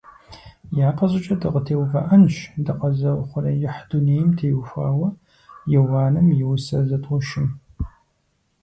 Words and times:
ЯпэщӀыкӀэ 0.89 1.35
дыкъытеувыӀэнщ 1.41 2.35
дыкъэзыухъуреихь 2.65 3.81
дунейм 3.89 4.29
теухуауэ 4.37 5.09
Иуаным 5.77 6.27
и 6.39 6.43
усэ 6.51 6.77
зытӀущым. 6.87 7.47